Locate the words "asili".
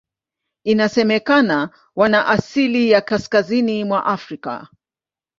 2.27-2.91